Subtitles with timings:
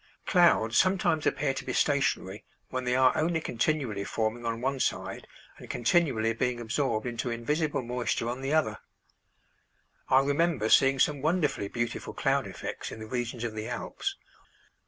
[0.25, 5.27] Clouds sometimes appear to be stationary when they are only continually forming on one side
[5.59, 8.79] and continually being absorbed into invisible moisture on the other.
[10.09, 14.15] I remember seeing some wonderfully beautiful cloud effects in the regions of the Alps.